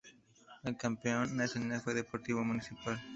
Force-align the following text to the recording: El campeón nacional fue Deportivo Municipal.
El 0.63 0.77
campeón 0.77 1.37
nacional 1.37 1.79
fue 1.81 1.93
Deportivo 1.93 2.43
Municipal. 2.43 2.99